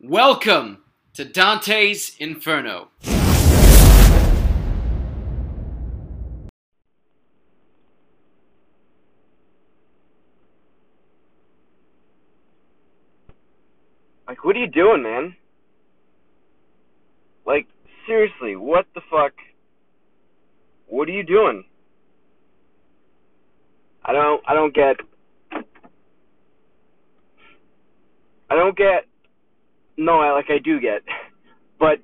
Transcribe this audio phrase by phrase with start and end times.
[0.00, 2.90] Welcome to Dante's Inferno.
[14.28, 15.34] Like, what are you doing, man?
[17.44, 17.66] Like,
[18.06, 19.32] seriously, what the fuck?
[20.86, 21.64] What are you doing?
[24.04, 24.98] I don't, I don't get.
[28.48, 29.08] I don't get.
[30.00, 31.02] No, I like I do get,
[31.80, 31.98] but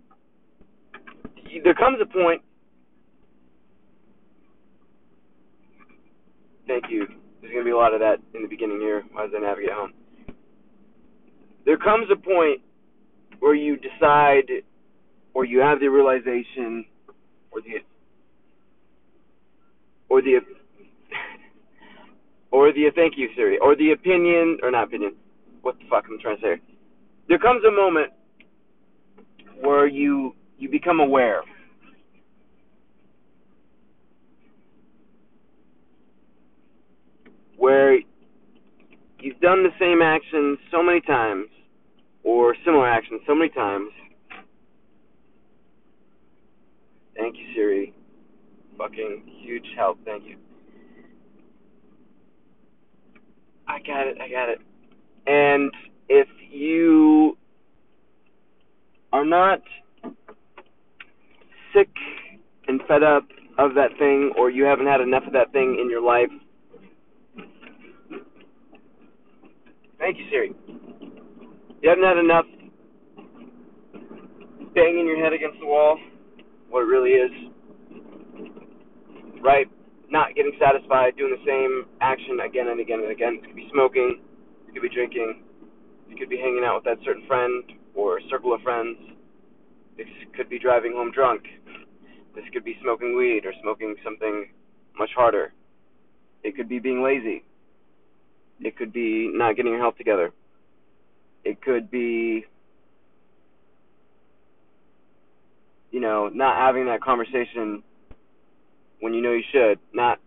[1.62, 2.42] there comes a point.
[6.66, 7.06] Thank you.
[7.40, 9.92] There's gonna be a lot of that in the beginning here as I navigate home.
[11.64, 12.62] There comes a point
[13.38, 14.50] where you decide,
[15.32, 16.84] or you have the realization,
[17.52, 17.74] or the,
[20.08, 20.40] or the,
[22.50, 25.14] or the thank you Siri, or the opinion, or not opinion.
[25.62, 26.73] What the fuck am I'm trying to say?
[27.28, 28.12] There comes a moment
[29.60, 31.42] where you you become aware.
[37.56, 37.98] Where
[39.20, 41.46] you've done the same action so many times,
[42.22, 43.90] or similar action so many times.
[47.16, 47.94] Thank you, Siri.
[48.76, 49.98] Fucking huge help.
[50.04, 50.36] Thank you.
[53.66, 54.18] I got it.
[54.20, 54.58] I got it.
[55.26, 55.72] And
[56.08, 57.36] if you
[59.12, 59.60] are not
[61.72, 61.88] sick
[62.68, 63.24] and fed up
[63.58, 66.30] of that thing, or you haven't had enough of that thing in your life,
[69.98, 70.52] thank you, Siri.
[71.82, 72.46] You haven't had enough
[74.74, 75.98] banging your head against the wall,
[76.68, 77.30] what it really is,
[79.40, 79.68] right?
[80.10, 83.38] Not getting satisfied, doing the same action again and again and again.
[83.40, 84.20] It could be smoking,
[84.68, 85.43] it could be drinking,
[86.14, 88.96] it could be hanging out with that certain friend or circle of friends.
[89.96, 91.42] This could be driving home drunk.
[92.36, 94.48] This could be smoking weed or smoking something
[94.96, 95.52] much harder.
[96.44, 97.42] It could be being lazy.
[98.60, 100.30] It could be not getting your health together.
[101.44, 102.44] It could be,
[105.90, 107.82] you know, not having that conversation
[109.00, 109.80] when you know you should.
[109.92, 110.20] Not,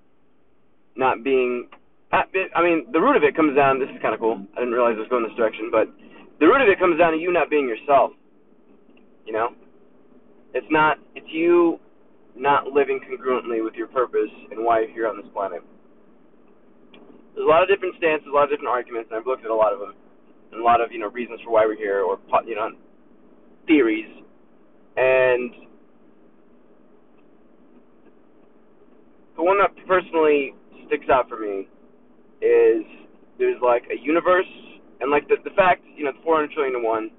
[0.98, 1.70] not being.
[2.12, 3.80] I mean, the root of it comes down.
[3.80, 4.40] This is kind of cool.
[4.56, 5.92] I didn't realize I was going this direction, but
[6.40, 8.12] the root of it comes down to you not being yourself.
[9.26, 9.50] You know,
[10.54, 10.98] it's not.
[11.16, 11.80] It's you
[12.36, 15.62] not living congruently with your purpose and why you're here on this planet.
[17.36, 19.52] There's a lot of different stances, a lot of different arguments, and I've looked at
[19.52, 19.94] a lot of them,
[20.52, 22.72] and a lot of you know reasons for why we're here, or you know
[23.68, 24.08] theories,
[24.96, 25.52] and
[29.36, 30.56] the one that personally
[30.88, 31.68] sticks out for me
[32.42, 32.84] is
[33.38, 34.50] there's like a universe,
[35.02, 37.10] and like the the fact you know 400 trillion to one.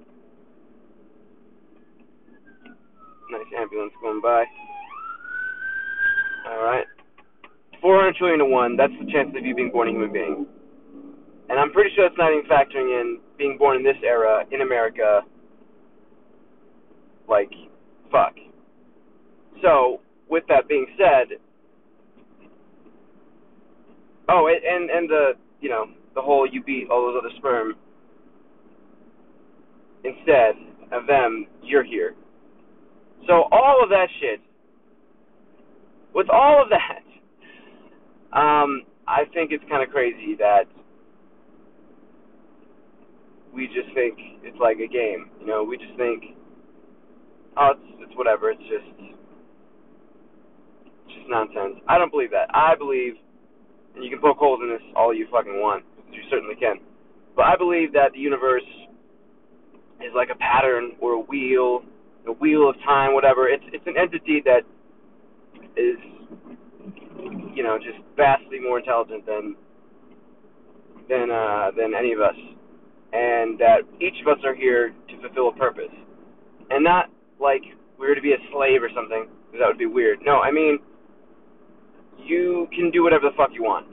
[3.31, 4.43] Nice ambulance going by.
[6.49, 6.85] All right.
[7.81, 10.45] 400 trillion to 1, that's the chance of you being born a human being.
[11.49, 14.61] And I'm pretty sure that's not even factoring in being born in this era in
[14.61, 15.21] America.
[17.27, 17.51] Like,
[18.11, 18.33] fuck.
[19.61, 21.37] So, with that being said,
[24.29, 25.31] oh, and and the
[25.61, 25.85] you know
[26.15, 27.75] the whole you beat all those other sperm.
[30.03, 30.55] Instead
[30.91, 32.15] of them, you're here.
[33.27, 34.39] So all of that shit.
[36.13, 37.03] With all of that,
[38.37, 40.65] um, I think it's kind of crazy that
[43.53, 45.29] we just think it's like a game.
[45.39, 46.23] You know, we just think,
[47.57, 48.51] oh, it's it's whatever.
[48.51, 48.89] It's just
[51.05, 51.81] it's just nonsense.
[51.87, 52.49] I don't believe that.
[52.53, 53.13] I believe,
[53.99, 55.83] and you can poke holes in this all you fucking want.
[56.11, 56.79] You certainly can.
[57.35, 58.63] But I believe that the universe
[59.99, 61.83] is like a pattern or a wheel,
[62.25, 63.49] a wheel of time, whatever.
[63.49, 64.63] It's it's an entity that
[65.75, 65.99] is
[67.59, 69.55] you know, just vastly more intelligent than
[71.09, 72.35] than uh, than any of us,
[73.11, 75.91] and that each of us are here to fulfill a purpose,
[76.69, 77.61] and not like
[77.97, 79.27] we're to be a slave or something.
[79.59, 80.19] That would be weird.
[80.23, 80.79] No, I mean,
[82.25, 83.87] you can do whatever the fuck you want,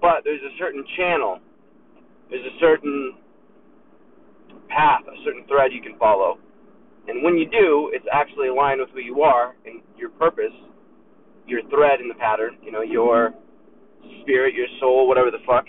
[0.00, 1.38] but there's a certain channel,
[2.30, 3.14] there's a certain
[4.68, 6.38] path, a certain thread you can follow,
[7.08, 10.52] and when you do, it's actually aligned with who you are and your purpose
[11.48, 13.32] your thread in the pattern, you know, your
[14.20, 15.64] spirit, your soul, whatever the fuck.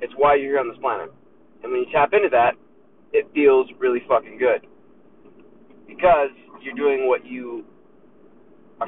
[0.00, 1.12] It's why you're here on this planet.
[1.62, 2.52] And when you tap into that,
[3.12, 4.66] it feels really fucking good.
[5.86, 6.30] Because
[6.62, 7.64] you're doing what you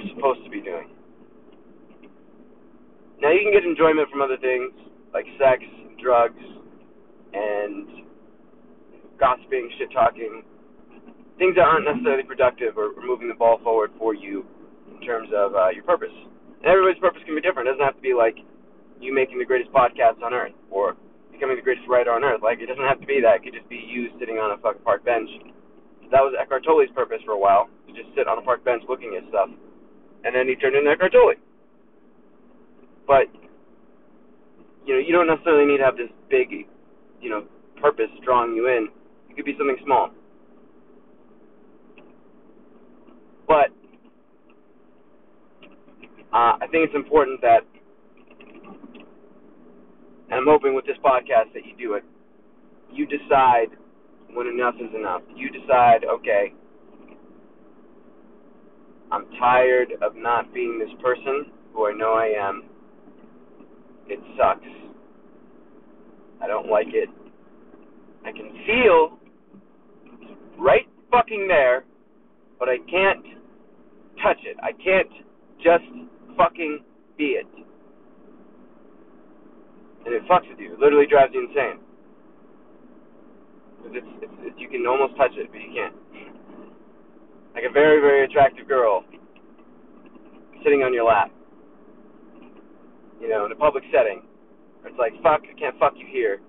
[0.01, 0.91] are supposed to be doing.
[3.21, 4.75] Now you can get enjoyment from other things
[5.15, 5.63] like sex,
[6.03, 6.43] drugs,
[7.33, 8.05] and
[9.19, 10.43] gossiping, shit talking,
[11.39, 14.45] things that aren't necessarily productive or, or moving the ball forward for you
[14.91, 16.13] in terms of uh, your purpose.
[16.63, 17.69] And everybody's purpose can be different.
[17.69, 18.37] It doesn't have to be like
[19.01, 20.97] you making the greatest podcast on earth or
[21.31, 22.43] becoming the greatest writer on earth.
[22.43, 23.39] Like it doesn't have to be that.
[23.39, 25.31] It could just be you sitting on a fucking park bench.
[26.11, 28.83] That was Eckhart Tolle's purpose for a while, to just sit on a park bench
[28.89, 29.51] looking at stuff.
[30.25, 31.35] And then he turned into Eckhart Tolle.
[33.07, 33.27] But
[34.87, 36.67] you know, you don't necessarily need to have this big,
[37.21, 37.45] you know,
[37.81, 38.89] purpose drawing you in.
[39.31, 40.11] It could be something small.
[43.47, 43.69] But
[46.33, 47.61] uh, I think it's important that,
[50.31, 52.05] and I'm hoping with this podcast that you do it,
[52.93, 53.69] you decide
[54.33, 55.23] when enough is enough.
[55.35, 56.55] You decide, okay,
[59.15, 62.65] I'm tired of not being this person who I know I am.
[64.09, 64.67] It sucks.
[66.43, 67.09] I don't like it.
[68.27, 69.19] I can feel
[70.59, 71.85] right fucking there,
[72.59, 73.25] but I can't
[74.21, 74.57] touch it.
[74.61, 75.09] I can't
[75.63, 75.85] just
[76.37, 76.81] fucking
[77.17, 77.47] be it.
[80.05, 80.75] And it fucks with you.
[80.75, 81.79] It literally drives you insane.
[83.79, 85.95] Because it's, it's, it's, you can almost touch it, but you can't.
[87.55, 89.05] Like a very, very attractive girl
[90.65, 91.31] sitting on your lap.
[93.21, 94.23] You know, in a public setting.
[94.85, 96.41] It's like, fuck, I can't fuck you here.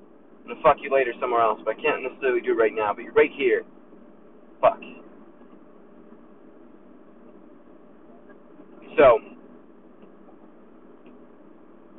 [0.42, 2.94] I'm gonna fuck you later somewhere else, but I can't necessarily do it right now,
[2.94, 3.64] but you're right here.
[4.60, 4.80] Fuck.
[8.98, 9.20] So,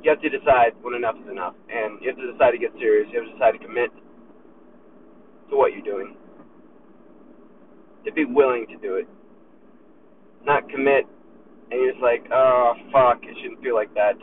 [0.01, 1.53] you have to decide when enough is enough.
[1.69, 3.07] And you have to decide to get serious.
[3.11, 3.91] You have to decide to commit
[5.49, 6.15] to what you're doing.
[8.05, 9.07] To be willing to do it.
[10.45, 11.05] Not commit
[11.69, 14.13] and you're just like, oh, fuck, it shouldn't feel like that.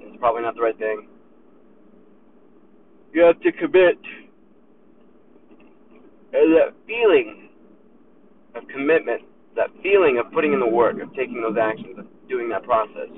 [0.00, 1.08] It's probably not the right thing.
[3.14, 3.98] You have to commit.
[6.34, 7.48] And that feeling
[8.54, 9.22] of commitment,
[9.56, 13.08] that feeling of putting in the work, of taking those actions, of doing that process,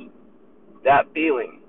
[0.85, 1.61] that feeling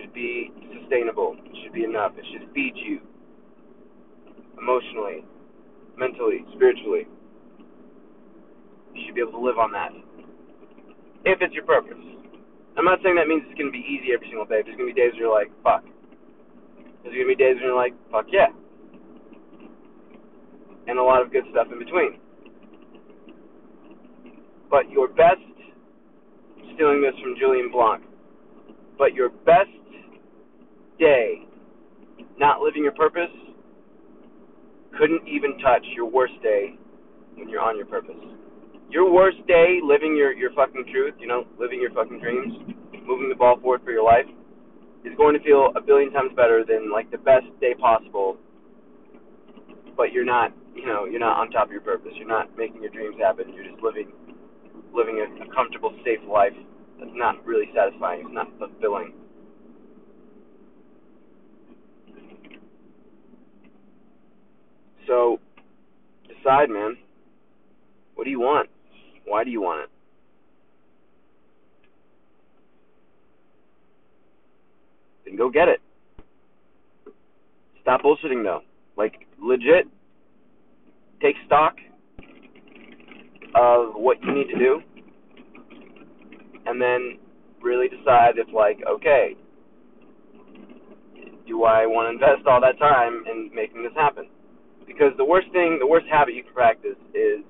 [0.00, 0.50] should be
[0.80, 1.36] sustainable.
[1.44, 2.12] It should be enough.
[2.16, 3.00] It should feed you
[4.62, 5.24] emotionally,
[5.98, 7.10] mentally, spiritually.
[8.94, 9.90] You should be able to live on that.
[11.24, 11.98] If it's your purpose.
[12.78, 14.62] I'm not saying that means it's going to be easy every single day.
[14.64, 15.84] There's going to be days where you're like, fuck.
[17.02, 18.48] There's going to be days when you're like, fuck yeah.
[20.86, 22.18] And a lot of good stuff in between.
[24.70, 25.44] But your best,
[26.74, 28.02] stealing this from Julien Blanc,
[28.96, 29.70] but your best
[30.98, 31.44] day
[32.38, 33.30] not living your purpose
[34.98, 36.76] couldn't even touch your worst day
[37.36, 38.16] when you're on your purpose
[38.92, 42.52] your worst day living your your fucking truth, you know, living your fucking dreams,
[43.08, 44.28] moving the ball forward for your life,
[45.04, 48.36] is going to feel a billion times better than like the best day possible.
[49.96, 52.12] But you're not, you know, you're not on top of your purpose.
[52.16, 53.52] You're not making your dreams happen.
[53.54, 54.12] You're just living
[54.92, 56.52] living a, a comfortable, safe life
[57.00, 58.28] that's not really satisfying.
[58.28, 59.14] It's not fulfilling.
[65.06, 65.40] So
[66.28, 66.96] decide, man.
[68.14, 68.68] What do you want?
[69.26, 69.90] Why do you want it?
[75.24, 75.80] Then go get it.
[77.80, 78.62] Stop bullshitting though.
[78.96, 79.86] Like legit
[81.20, 81.76] take stock
[83.54, 84.82] of what you need to do
[86.66, 87.18] and then
[87.60, 89.36] really decide if like okay
[91.46, 94.26] do I want to invest all that time in making this happen?
[94.86, 97.40] Because the worst thing, the worst habit you can practice is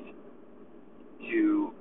[1.30, 1.72] to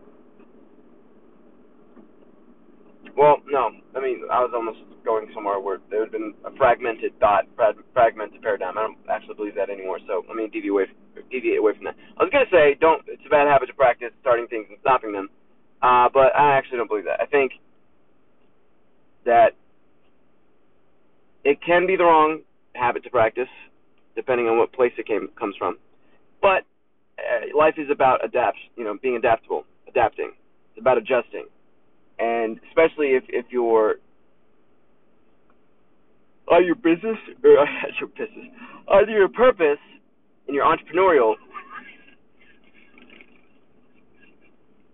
[3.17, 3.71] well, no.
[3.95, 7.45] I mean, I was almost going somewhere where there have been a fragmented thought,
[7.93, 8.77] fragmented paradigm.
[8.77, 9.99] I don't actually believe that anymore.
[10.07, 10.85] So let me deviate away,
[11.29, 11.95] deviate away from that.
[12.17, 13.01] I was gonna say, don't.
[13.07, 15.29] It's a bad habit to practice starting things and stopping them.
[15.81, 17.19] Uh, but I actually don't believe that.
[17.19, 17.53] I think
[19.25, 19.53] that
[21.43, 22.41] it can be the wrong
[22.73, 23.49] habit to practice,
[24.15, 25.77] depending on what place it came comes from.
[26.41, 26.63] But
[27.19, 30.31] uh, life is about adapt, you know, being adaptable, adapting.
[30.71, 31.45] It's about adjusting,
[32.19, 33.95] and especially if if you're
[36.47, 37.65] on your business or
[37.99, 38.47] your business,
[38.89, 39.79] either your purpose
[40.47, 41.35] and your entrepreneurial.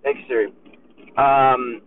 [0.04, 0.54] Thanks, Siri.
[1.18, 1.82] Um,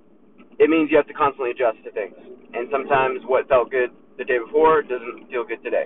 [0.58, 2.14] it means you have to constantly adjust to things,
[2.52, 5.84] and sometimes what felt good the day before doesn't feel good today.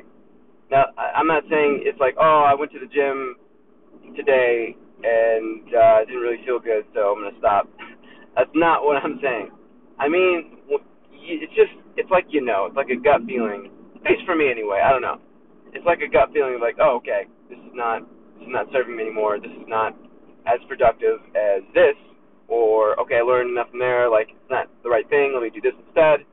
[0.71, 3.37] Now, I'm not saying it's like, oh, I went to the gym
[4.16, 7.68] today and uh, didn't really feel good, so I'm gonna stop.
[8.37, 9.50] That's not what I'm saying.
[9.99, 10.59] I mean,
[11.12, 13.71] it's just it's like you know, it's like a gut feeling
[14.04, 14.80] At least for me, anyway.
[14.85, 15.21] I don't know.
[15.73, 18.02] It's like a gut feeling of like, oh, okay, this is not
[18.38, 19.38] this is not serving me anymore.
[19.38, 19.97] This is not
[20.47, 21.97] as productive as this,
[22.49, 24.09] or okay, I learned enough from there.
[24.11, 25.33] Like it's not the right thing.
[25.35, 26.25] Let me do this instead.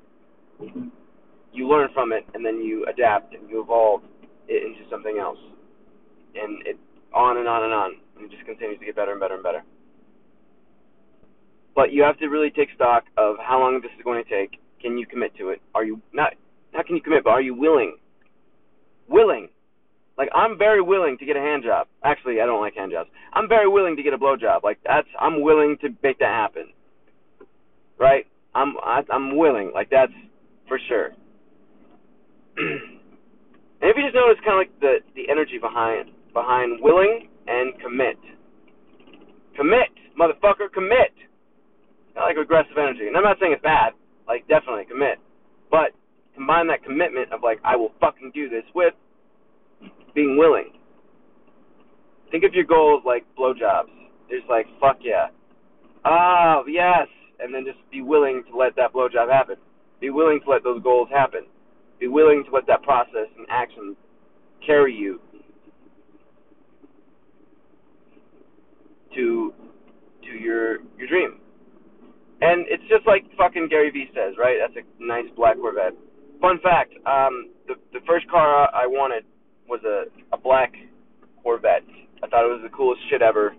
[1.54, 4.02] You learn from it, and then you adapt and you evolve
[4.48, 5.40] into something else,
[6.36, 6.78] and it
[7.14, 9.44] on and on and on, and it just continues to get better and better and
[9.44, 9.64] better.
[11.76, 14.60] But you have to really take stock of how long this is going to take.
[14.82, 15.62] Can you commit to it?
[15.74, 16.34] Are you not?
[16.74, 17.98] Not can you commit, but are you willing?
[19.08, 19.50] Willing.
[20.18, 21.88] Like I'm very willing to get a hand job.
[22.04, 23.10] Actually, I don't like hand jobs.
[23.34, 24.64] I'm very willing to get a blow job.
[24.64, 26.74] Like that's I'm willing to make that happen.
[27.98, 28.28] Right?
[28.54, 29.72] I'm I, I'm willing.
[29.74, 30.14] Like that's
[30.68, 31.12] for sure.
[33.82, 37.74] and if you just notice kind of like the the energy behind behind willing and
[37.82, 38.18] commit.
[39.58, 41.14] Commit, motherfucker, commit.
[42.16, 43.08] I like aggressive energy.
[43.08, 43.94] And I'm not saying it's bad.
[44.28, 45.20] Like definitely commit.
[45.70, 45.92] But
[46.36, 48.94] combine that commitment of like I will fucking do this with
[50.14, 50.72] being willing.
[52.32, 53.92] Think of your goals like blowjobs.
[54.30, 55.28] It's like fuck yeah.
[56.06, 57.08] Oh yes,
[57.40, 59.56] and then just be willing to let that blowjob happen.
[60.00, 61.46] Be willing to let those goals happen.
[62.01, 63.96] Be willing to let that process and action
[64.65, 65.22] carry you
[69.13, 69.53] to
[70.24, 71.38] to your your dream.
[72.41, 74.58] And it's just like fucking Gary Vee says, right?
[74.60, 75.93] That's a nice black Corvette.
[76.41, 79.24] Fun fact: um, the the first car I wanted
[79.70, 80.74] was a a black
[81.43, 81.86] Corvette.
[82.24, 83.55] I thought it was the coolest shit ever,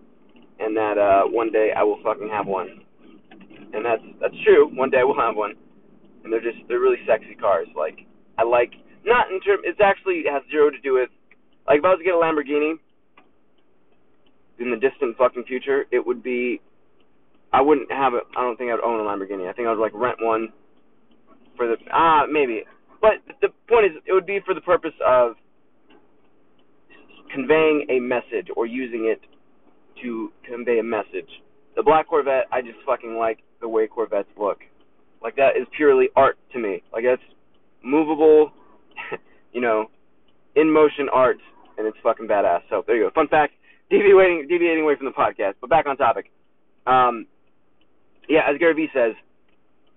[0.59, 2.83] and that uh, one day I will fucking have one.
[3.73, 4.69] And that's that's true.
[4.75, 5.55] One day I will have one.
[6.25, 7.69] And they're just they're really sexy cars.
[7.77, 8.07] Like
[8.39, 8.73] I like
[9.05, 9.61] not in term.
[9.65, 11.11] It's actually it has zero to do with
[11.67, 12.75] like if I was to get a Lamborghini
[14.59, 16.61] in the distant fucking future, it would be
[17.53, 18.23] I wouldn't have it.
[18.37, 19.49] I don't think I'd own a Lamborghini.
[19.49, 20.49] I think I would like rent one
[21.57, 22.63] for the ah maybe.
[23.01, 25.33] But the point is, it would be for the purpose of
[27.35, 29.21] conveying a message or using it
[30.03, 31.29] to convey a message.
[31.75, 34.59] The black Corvette, I just fucking like the way Corvettes look.
[35.23, 36.83] Like that is purely art to me.
[36.93, 37.23] Like that's
[37.85, 38.53] movable,
[39.53, 39.91] you know,
[40.55, 41.39] in motion art,
[41.79, 42.61] and it's fucking badass.
[42.71, 43.11] So there you go.
[43.15, 43.55] Fun fact:
[43.91, 46.31] deviating deviating away from the podcast, but back on topic.
[46.87, 47.27] Um,
[48.29, 49.15] yeah, as Gary Vee says,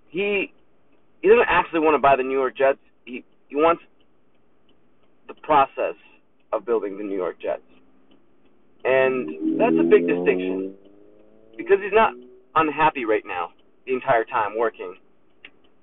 [0.09, 0.51] he
[1.21, 2.79] he doesn't actually want to buy the New York Jets.
[3.05, 3.81] He he wants
[5.27, 5.95] the process
[6.53, 7.63] of building the New York Jets,
[8.83, 10.75] and that's a big distinction
[11.57, 12.13] because he's not
[12.55, 13.49] unhappy right now
[13.85, 14.95] the entire time working,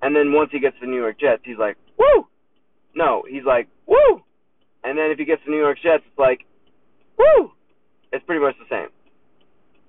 [0.01, 2.27] and then once he gets the New York Jets, he's like, woo.
[2.95, 4.21] No, he's like, woo.
[4.83, 6.45] And then if he gets the New York Jets, it's like,
[7.17, 7.51] woo.
[8.11, 8.89] It's pretty much the same.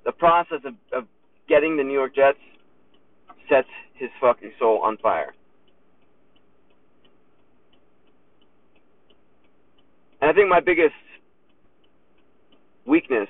[0.04, 1.06] The process of, of
[1.49, 2.38] getting the New York Jets
[3.49, 5.34] sets his fucking soul on fire.
[10.20, 10.94] And I think my biggest
[12.87, 13.28] weakness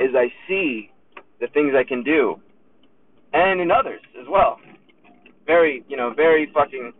[0.00, 0.90] is I see
[1.40, 2.40] the things I can do,
[3.32, 4.58] and in others as well.
[5.46, 6.92] Very, you know, very fucking.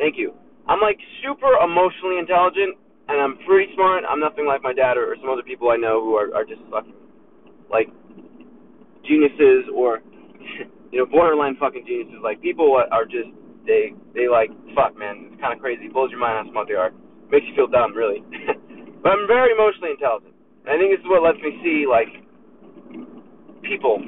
[0.00, 0.32] Thank you.
[0.64, 2.80] I'm like super emotionally intelligent,
[3.12, 4.02] and I'm pretty smart.
[4.08, 6.48] I'm nothing like my dad or, or some other people I know who are, are
[6.48, 6.96] just fucking
[7.68, 7.92] like
[9.04, 10.00] geniuses or
[10.90, 12.24] you know borderline fucking geniuses.
[12.24, 13.28] Like people are just
[13.68, 15.92] they they like fuck man, it's kind of crazy.
[15.92, 16.96] Blows your mind how smart they are.
[17.28, 18.24] Makes you feel dumb, really.
[19.04, 20.32] but I'm very emotionally intelligent,
[20.64, 22.08] and I think this is what lets me see like
[23.68, 24.00] people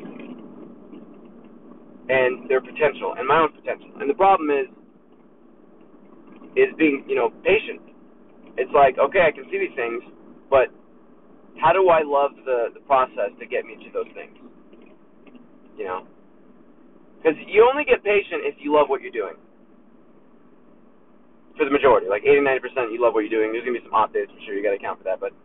[2.09, 3.93] and their potential and my own potential.
[4.01, 4.67] And the problem is
[6.57, 7.81] is being you know patient.
[8.57, 10.03] It's like okay, I can see these things,
[10.51, 10.69] but
[11.61, 14.37] how do I love the the process to get me to those things?
[15.77, 16.01] You know,
[17.17, 19.37] because you only get patient if you love what you're doing.
[21.57, 23.53] For the majority, like 80, 90 percent, you love what you're doing.
[23.53, 25.21] There's gonna be some off days, I'm sure you got to account for that.
[25.21, 25.37] But,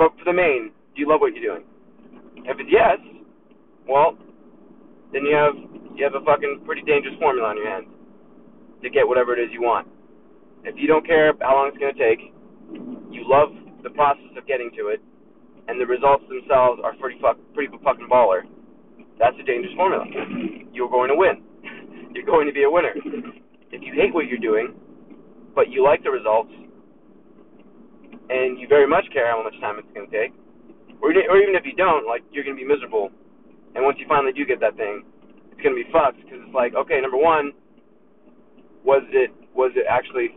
[0.00, 1.68] but for the main, do you love what you're doing?
[2.48, 2.96] If it's yes,
[3.86, 4.16] well,
[5.12, 5.54] then you have
[5.96, 7.86] you have a fucking pretty dangerous formula on your hands
[8.82, 9.88] to get whatever it is you want.
[10.66, 12.34] If you don't care how long it's gonna take,
[13.10, 15.00] you love the process of getting to it,
[15.68, 18.42] and the results themselves are pretty fuck pretty fucking baller
[19.18, 20.04] that's a dangerous formula.
[20.72, 21.42] You're going to win.
[22.14, 22.92] You're going to be a winner.
[23.72, 24.74] If you hate what you're doing,
[25.54, 26.52] but you like the results,
[28.28, 30.32] and you very much care how much time it's going to take,
[31.00, 33.10] or, or even if you don't, like you're going to be miserable.
[33.74, 35.04] And once you finally do get that thing,
[35.52, 37.52] it's going to be fucked because it's like, okay, number one,
[38.84, 40.36] was it was it actually,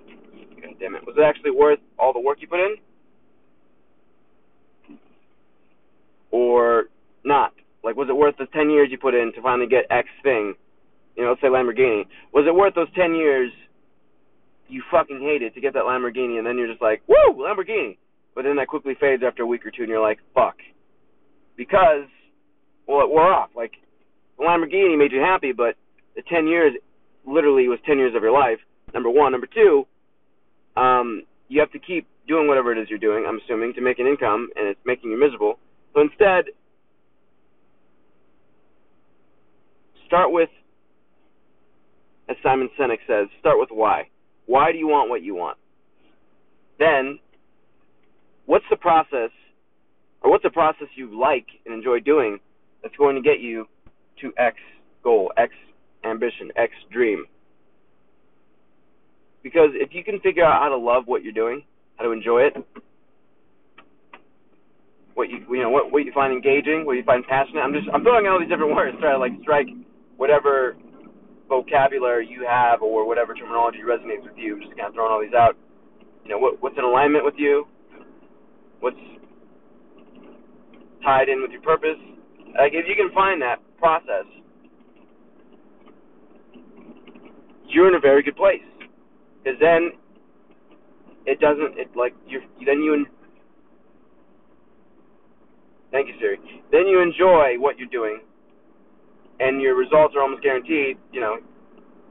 [0.60, 2.76] God damn it, was it actually worth all the work you put in,
[6.32, 6.86] or
[7.24, 7.54] not?
[7.84, 10.56] Like, was it worth the 10 years you put in to finally get X thing?
[11.16, 12.06] You know, let's say Lamborghini.
[12.34, 13.52] Was it worth those 10 years
[14.70, 17.98] you fucking hate it to get that Lamborghini and then you're just like, woo, Lamborghini.
[18.36, 20.58] But then that quickly fades after a week or two and you're like, fuck.
[21.58, 22.06] Because,
[22.88, 23.50] well, it wore off.
[23.56, 23.74] Like,
[24.38, 25.76] the Lamborghini made you happy, but
[26.16, 26.74] the 10 years
[27.26, 28.60] literally was 10 years of your life.
[28.94, 29.32] Number one.
[29.32, 29.86] Number two,
[30.76, 34.00] um, you have to keep doing whatever it is you're doing, I'm assuming, to make
[34.00, 35.58] an income, and it's making you miserable.
[35.94, 36.46] So instead,
[40.06, 40.50] start with,
[42.30, 44.10] as Simon Sinek says, start with why.
[44.46, 45.58] Why do you want what you want?
[46.78, 47.20] Then,
[48.46, 49.32] what's the process,
[50.22, 52.40] or what's the process you like and enjoy doing
[52.82, 53.68] that's going to get you
[54.22, 54.58] to X
[55.04, 55.54] goal, X
[56.04, 57.26] ambition, X dream?
[59.44, 61.64] Because if you can figure out how to love what you're doing,
[61.96, 62.56] how to enjoy it,
[65.20, 67.60] what you you know what what you find engaging, what you find passionate.
[67.60, 69.68] I'm just I'm throwing out all these different words, try to like strike
[70.16, 70.78] whatever
[71.48, 74.60] vocabulary you have or whatever terminology resonates with you.
[74.60, 75.58] Just kind of throwing all these out.
[76.24, 77.68] You know what what's in alignment with you,
[78.80, 78.96] what's
[81.04, 82.00] tied in with your purpose.
[82.56, 84.26] Like if you can find that process,
[87.68, 88.69] you're in a very good place.
[89.44, 89.92] Because then
[91.26, 93.06] it doesn't it like you then you
[95.92, 96.40] thank you Siri.
[96.72, 98.22] Then you enjoy what you're doing
[99.40, 101.38] and your results are almost guaranteed you know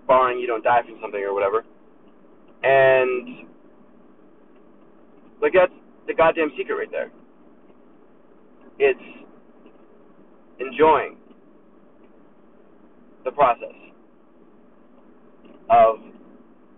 [0.06, 1.64] barring you don't die from something or whatever.
[2.62, 3.46] And
[5.40, 5.72] like that's
[6.06, 7.10] the goddamn secret right there.
[8.78, 9.00] It's
[10.60, 11.16] enjoying
[13.24, 13.74] the process
[15.70, 15.96] of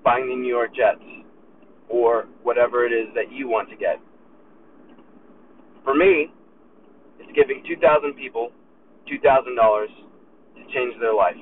[0.05, 1.05] buying the New York Jets
[1.89, 3.99] or whatever it is that you want to get.
[5.85, 6.33] For me,
[7.19, 8.51] it's giving 2,000 people
[9.11, 11.37] $2,000 to change their life.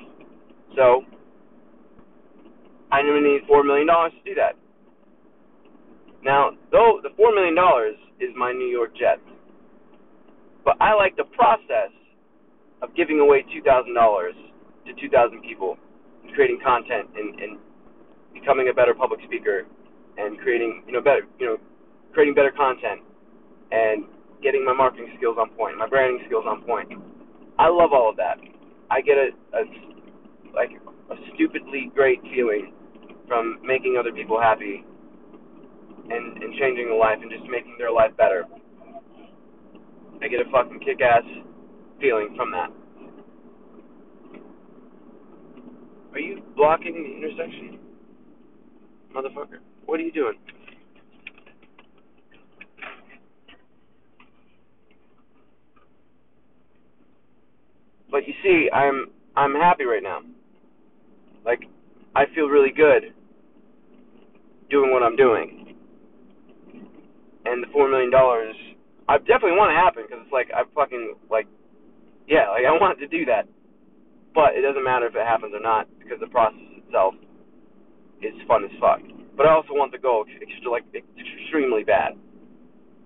[0.75, 1.03] So,
[2.91, 4.55] I'm going to need $4 million to do that.
[6.23, 7.55] Now, though the $4 million
[8.19, 9.21] is my New York Jets,
[10.65, 11.91] but I like the process
[12.81, 14.31] of giving away $2,000
[14.85, 15.77] to 2,000 people,
[16.23, 17.57] and creating content and, and
[18.39, 19.67] becoming a better public speaker
[20.17, 21.57] and creating you know better you know
[22.13, 23.01] creating better content
[23.71, 24.05] and
[24.41, 26.89] getting my marketing skills on point, my branding skills on point.
[27.57, 28.37] I love all of that.
[28.89, 29.61] I get a, a
[30.55, 30.71] like
[31.11, 32.73] a stupidly great feeling
[33.27, 34.83] from making other people happy
[36.09, 38.45] and and changing their life and just making their life better.
[40.21, 41.23] I get a fucking kick ass
[42.01, 42.71] feeling from that.
[46.13, 47.88] Are you blocking the intersection?
[49.19, 49.59] Motherfucker.
[49.85, 50.35] What are you doing?
[58.09, 60.21] But you see, I'm I'm happy right now.
[61.45, 61.61] Like
[62.15, 63.13] I feel really good
[64.69, 65.75] doing what I'm doing.
[67.45, 68.55] And the 4 million dollars
[69.07, 71.47] I definitely want to happen because it's like I fucking like
[72.27, 73.47] yeah, like I want to do that.
[74.33, 77.15] But it doesn't matter if it happens or not because the process itself
[78.21, 79.01] is fun as fuck
[79.39, 82.11] but I also want the goal extra, like extremely bad.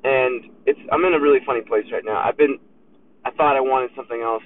[0.04, 2.18] And it's I'm in a really funny place right now.
[2.26, 2.58] I've been
[3.24, 4.42] I thought I wanted something else,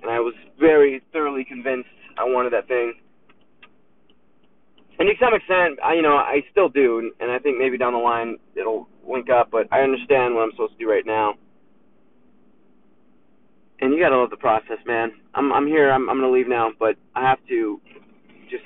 [0.00, 2.94] and I was very thoroughly convinced I wanted that thing.
[4.98, 7.92] And to some extent, I you know I still do, and I think maybe down
[7.92, 9.50] the line it'll link up.
[9.52, 11.34] But I understand what I'm supposed to do right now.
[13.82, 15.12] And you gotta love the process, man.
[15.34, 15.92] I'm I'm here.
[15.92, 17.82] I'm I'm gonna leave now, but I have to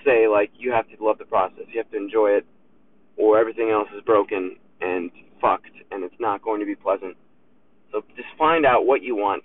[0.06, 1.64] say like you have to love the process.
[1.68, 2.46] You have to enjoy it,
[3.16, 7.16] or everything else is broken and fucked, and it's not going to be pleasant.
[7.92, 9.42] So just find out what you want,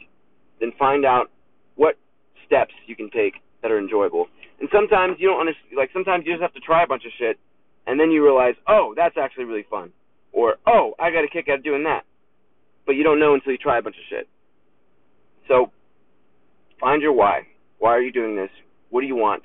[0.59, 1.31] then find out
[1.75, 1.97] what
[2.45, 4.27] steps you can take that are enjoyable.
[4.59, 5.75] And sometimes you don't understand.
[5.75, 7.39] Like sometimes you just have to try a bunch of shit,
[7.87, 9.91] and then you realize, oh, that's actually really fun,
[10.31, 12.03] or oh, I got a kick out of doing that.
[12.85, 14.27] But you don't know until you try a bunch of shit.
[15.47, 15.71] So
[16.79, 17.47] find your why.
[17.79, 18.49] Why are you doing this?
[18.89, 19.43] What do you want?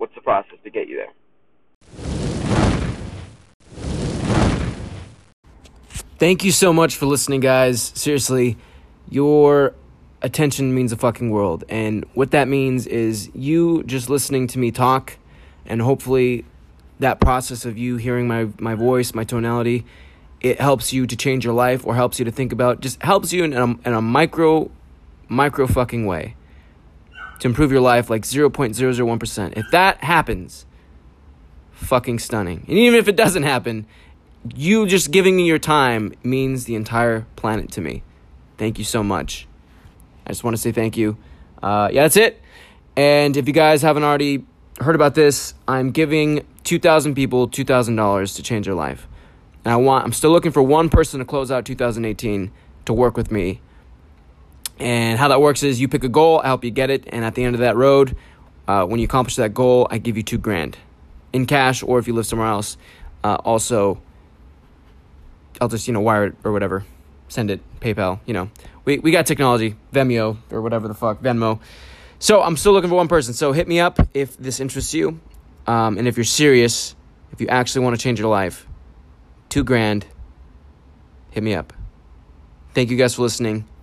[0.00, 1.12] What's the process to get you there?
[6.18, 7.92] Thank you so much for listening, guys.
[7.94, 8.56] Seriously,
[9.10, 9.74] your
[10.22, 11.64] attention means a fucking world.
[11.68, 15.18] And what that means is you just listening to me talk,
[15.66, 16.46] and hopefully
[16.98, 19.84] that process of you hearing my, my voice, my tonality,
[20.40, 23.34] it helps you to change your life or helps you to think about, just helps
[23.34, 24.70] you in a, in a micro,
[25.28, 26.36] micro fucking way
[27.40, 29.52] to improve your life like 0.001%.
[29.56, 30.66] If that happens,
[31.72, 32.64] fucking stunning.
[32.68, 33.86] And even if it doesn't happen,
[34.54, 38.02] you just giving me your time means the entire planet to me.
[38.56, 39.46] Thank you so much.
[40.26, 41.16] I just want to say thank you.
[41.62, 42.40] Uh, yeah, that's it.
[42.96, 44.44] And if you guys haven't already
[44.80, 49.06] heard about this, I'm giving 2,000 people $2,000 to change their life.
[49.64, 52.50] And I want I'm still looking for one person to close out 2018
[52.86, 53.60] to work with me.
[54.80, 57.24] And how that works is you pick a goal, I help you get it, and
[57.24, 58.16] at the end of that road,
[58.66, 60.78] uh, when you accomplish that goal, I give you two grand
[61.32, 62.76] in cash, or if you live somewhere else,
[63.22, 64.00] uh, also
[65.60, 66.84] I'll just you know wire it or whatever,
[67.28, 68.20] send it PayPal.
[68.26, 68.50] You know,
[68.84, 71.60] we we got technology, Venmo or whatever the fuck Venmo.
[72.18, 73.34] So I'm still looking for one person.
[73.34, 75.20] So hit me up if this interests you,
[75.66, 76.94] um, and if you're serious,
[77.32, 78.66] if you actually want to change your life,
[79.48, 80.06] two grand.
[81.30, 81.72] Hit me up.
[82.74, 83.69] Thank you guys for listening.